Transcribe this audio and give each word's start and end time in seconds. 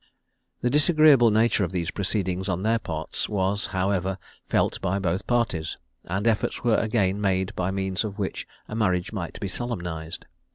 The 0.61 0.71
disagreeable 0.71 1.29
nature 1.29 1.63
of 1.63 1.71
these 1.71 1.91
proceedings 1.91 2.49
on 2.49 2.63
their 2.63 2.79
parts 2.79 3.29
was, 3.29 3.67
however, 3.67 4.17
felt 4.49 4.81
by 4.81 4.97
both 4.97 5.27
parties, 5.27 5.77
and 6.05 6.25
efforts 6.25 6.63
were 6.63 6.77
again 6.77 7.21
made 7.21 7.55
by 7.55 7.69
means 7.69 8.03
of 8.03 8.17
which 8.17 8.47
a 8.67 8.73
marriage 8.73 9.13
might 9.13 9.39
be 9.39 9.47
solemnised. 9.47 10.25